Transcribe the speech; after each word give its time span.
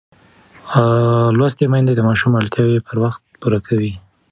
لوستې 1.37 1.65
میندې 1.71 1.93
د 1.95 2.01
ماشوم 2.07 2.31
اړتیاوې 2.39 2.77
پر 2.87 2.95
وخت 3.03 3.21
پوره 3.41 3.59
کوي. 3.67 3.93